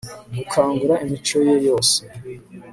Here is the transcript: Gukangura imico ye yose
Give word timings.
Gukangura 0.37 0.93
imico 1.03 1.37
ye 1.47 1.55
yose 1.67 1.97